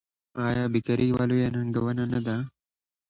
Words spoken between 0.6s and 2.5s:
بیکاري یوه لویه ننګونه نه ده؟